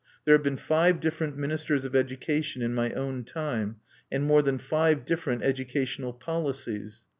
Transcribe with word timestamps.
There 0.25 0.33
have 0.33 0.41
been 0.41 0.57
five 0.57 0.99
different 0.99 1.37
ministers 1.37 1.85
of 1.85 1.95
education 1.95 2.63
in 2.63 2.73
my 2.73 2.91
own 2.93 3.23
time, 3.23 3.75
and 4.11 4.23
more 4.23 4.41
than 4.41 4.57
five 4.57 5.05
different 5.05 5.43
educational 5.43 6.11
policies. 6.11 7.05